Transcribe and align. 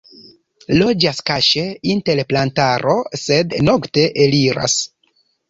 Loĝas 0.77 1.19
kaŝe 1.29 1.65
inter 1.97 2.21
plantaro, 2.33 2.97
sed 3.27 3.55
nokte 3.69 4.09
eliras. 4.27 4.81